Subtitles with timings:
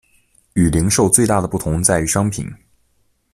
[0.53, 2.51] 与零售最大的不同在于商品。